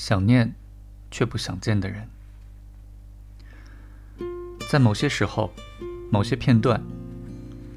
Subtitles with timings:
[0.00, 0.54] 想念
[1.10, 2.08] 却不想见的人，
[4.70, 5.52] 在某些时候、
[6.10, 6.82] 某些片段，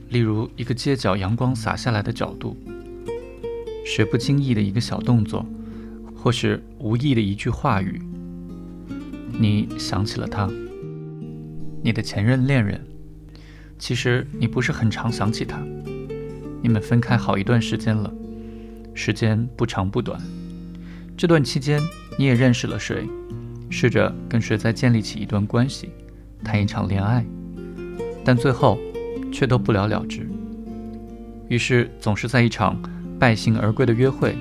[0.08, 2.56] 例如一个街角阳光洒下来的角度，
[3.86, 5.46] 谁不经意的一个小动作，
[6.16, 8.02] 或是无意的一句话语，
[9.38, 10.50] 你想起了他，
[11.84, 12.82] 你的前任恋人。
[13.78, 15.62] 其实你不是很常想起他，
[16.62, 18.10] 你们分开好一段时间了，
[18.94, 20.18] 时间不长不短。
[21.16, 21.80] 这段期间，
[22.18, 23.08] 你也认识了谁，
[23.70, 25.90] 试着跟谁再建立起一段关系，
[26.44, 27.26] 谈一场恋爱，
[28.24, 28.78] 但最后
[29.32, 30.30] 却都不了了之。
[31.50, 32.80] 于是，总是在一场
[33.20, 34.36] 败兴而归的约会，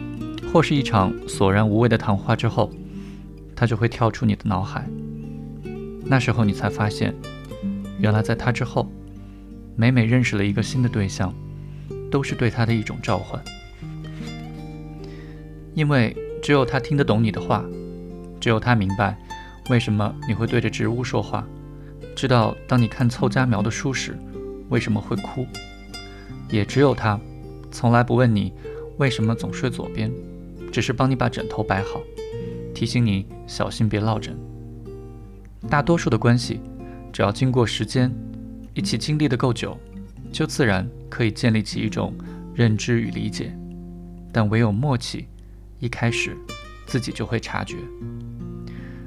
[0.52, 2.70] 或是一场索然无味的谈话之后，
[3.56, 4.86] 他就会跳出你的脑海。
[6.04, 7.14] 那时候，你才发现，
[7.98, 8.86] 原来在他之后，
[9.76, 11.34] 每每认识了一个新的对象，
[12.10, 13.42] 都是对他的一种召唤，
[15.74, 16.14] 因为。
[16.42, 17.64] 只有他听得懂你的话，
[18.40, 19.16] 只有他明白
[19.70, 21.46] 为什么你会对着植物说话，
[22.16, 24.18] 知道当你看凑佳苗的书时
[24.68, 25.46] 为什么会哭，
[26.50, 27.18] 也只有他
[27.70, 28.52] 从来不问你
[28.98, 30.10] 为什么总睡左边，
[30.72, 32.02] 只是帮你把枕头摆好，
[32.74, 34.36] 提醒你小心别落枕。
[35.70, 36.60] 大多数的关系，
[37.12, 38.12] 只要经过时间，
[38.74, 39.78] 一起经历的够久，
[40.32, 42.12] 就自然可以建立起一种
[42.52, 43.56] 认知与理解，
[44.32, 45.28] 但唯有默契。
[45.82, 46.36] 一开始，
[46.86, 47.74] 自己就会察觉，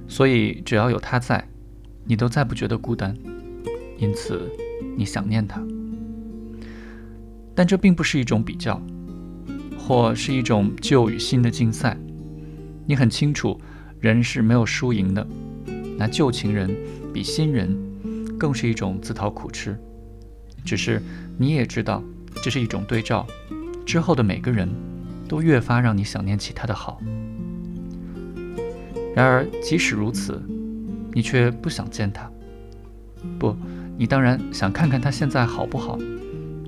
[0.09, 1.41] 所以只要有他在，
[2.03, 3.15] 你都再不觉得孤单，
[3.97, 4.51] 因此
[4.97, 5.63] 你想念他。
[7.55, 8.77] 但这并不是一种比较，
[9.77, 11.97] 或是一种旧与新的竞赛。
[12.85, 13.57] 你很清楚，
[14.01, 15.25] 人是没有输赢的。
[15.97, 16.75] 拿旧情人
[17.13, 17.73] 比新人，
[18.37, 19.79] 更是一种自讨苦吃。
[20.65, 21.01] 只是
[21.37, 22.03] 你也知道，
[22.43, 23.25] 这是一种对照，
[23.85, 24.67] 之后的每个人。
[25.27, 27.01] 都越发让你想念起他的好。
[29.15, 30.41] 然而，即使如此，
[31.13, 32.29] 你却不想见他。
[33.39, 33.55] 不，
[33.97, 35.97] 你当然想看看他现在好不好。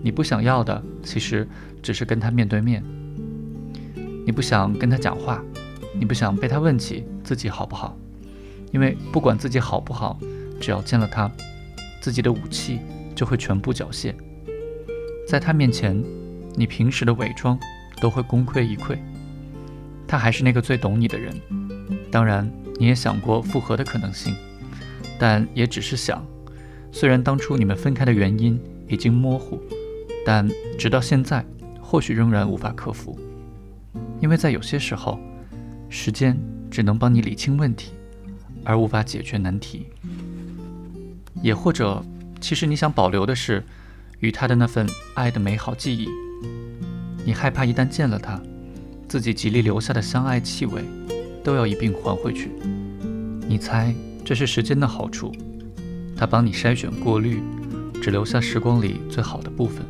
[0.01, 1.45] 你不想要的，其实
[1.81, 2.81] 只是跟他面对面。
[4.25, 5.43] 你不想跟他讲话，
[5.99, 7.97] 你不想被他问起自己好不好，
[8.71, 10.17] 因为不管自己好不好，
[10.61, 11.29] 只要见了他，
[11.99, 12.79] 自己的武器
[13.13, 14.13] 就会全部缴械。
[15.27, 16.01] 在他面前，
[16.55, 17.59] 你平时的伪装。
[18.01, 18.97] 都会功亏一篑。
[20.07, 21.33] 他还是那个最懂你的人，
[22.09, 22.49] 当然
[22.79, 24.35] 你也想过复合的可能性，
[25.19, 26.25] 但也只是想。
[26.91, 29.61] 虽然当初你们分开的原因已经模糊，
[30.25, 30.49] 但
[30.79, 31.45] 直到现在，
[31.81, 33.19] 或许仍然无法克服。
[34.21, 35.19] 因为在有些时候，
[35.89, 36.37] 时间
[36.71, 37.91] 只能帮你理清问题，
[38.63, 39.87] 而无法解决难题。
[41.43, 42.03] 也或者，
[42.39, 43.63] 其实你想保留的是
[44.21, 46.07] 与他的那份爱的美好记忆。
[47.27, 48.41] 你害怕一旦见了他，
[49.05, 50.81] 自己极力留下的相爱气味，
[51.43, 52.49] 都要一并还回去。
[53.49, 53.93] 你猜
[54.23, 55.33] 这是时间的好处，
[56.15, 57.41] 他帮你筛选过滤，
[58.01, 59.85] 只留下时光里最好的部分。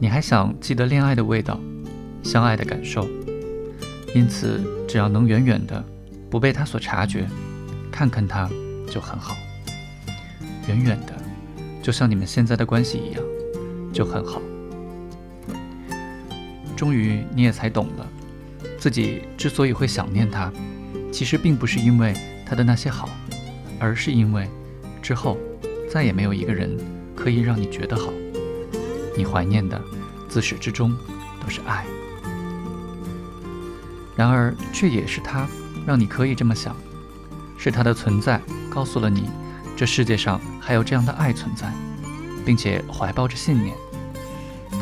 [0.00, 1.60] 你还想记得恋爱的味道，
[2.24, 3.08] 相爱的感受，
[4.12, 5.84] 因此只要能远远的，
[6.28, 7.28] 不被他所察觉，
[7.92, 8.50] 看看他
[8.90, 9.36] 就很好。
[10.66, 11.14] 远远的，
[11.80, 13.22] 就像你们现在的关系一样，
[13.92, 14.42] 就很好。
[16.76, 18.06] 终于，你也才懂了，
[18.78, 20.52] 自己之所以会想念他，
[21.12, 22.14] 其实并不是因为
[22.44, 23.08] 他的那些好，
[23.78, 24.48] 而是因为
[25.00, 25.38] 之后
[25.90, 26.76] 再也没有一个人
[27.14, 28.12] 可以让你觉得好。
[29.16, 29.80] 你怀念的，
[30.28, 30.94] 自始至终
[31.40, 31.84] 都是爱。
[34.16, 35.46] 然而，却也是他
[35.86, 36.76] 让你可以这么想，
[37.56, 39.28] 是他的存在告诉了你，
[39.76, 41.72] 这世界上还有这样的爱存在，
[42.44, 43.74] 并且怀抱着信念。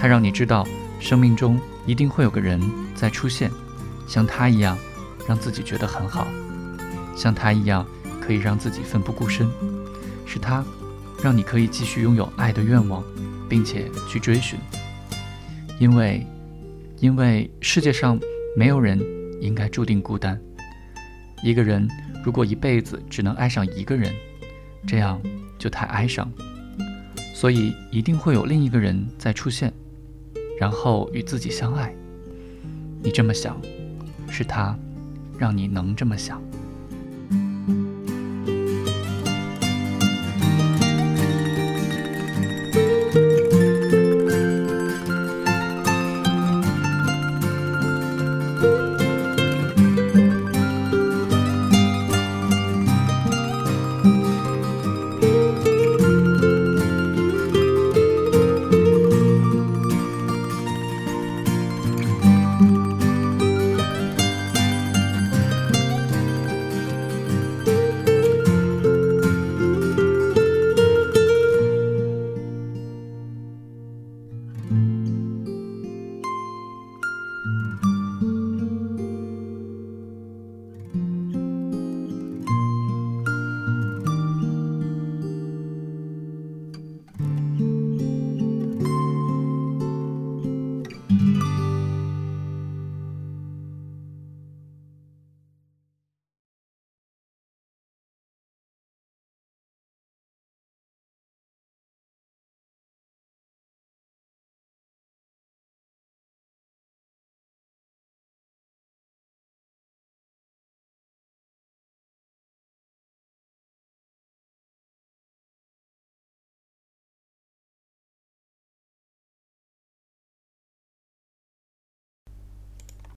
[0.00, 0.66] 他让你知道，
[0.98, 1.60] 生命中。
[1.86, 2.60] 一定会有个人
[2.94, 3.50] 在出现，
[4.06, 4.78] 像他一样，
[5.28, 6.26] 让自己觉得很好，
[7.16, 7.86] 像他一样
[8.20, 9.48] 可以让自己奋不顾身，
[10.24, 10.64] 是他，
[11.22, 13.02] 让你可以继续拥有爱的愿望，
[13.48, 14.58] 并且去追寻。
[15.78, 16.24] 因为，
[17.00, 18.18] 因为世界上
[18.56, 19.00] 没有人
[19.40, 20.40] 应该注定孤单。
[21.42, 21.88] 一个人
[22.24, 24.14] 如果一辈子只能爱上一个人，
[24.86, 25.20] 这样
[25.58, 26.30] 就太哀伤。
[27.34, 29.72] 所以一定会有另一个人在出现。
[30.62, 31.92] 然后与自己相爱，
[33.02, 33.60] 你这么想，
[34.30, 34.78] 是他
[35.36, 36.40] 让你能这么想。